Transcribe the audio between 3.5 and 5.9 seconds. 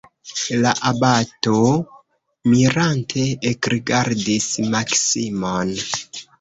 ekrigardis Maksimon.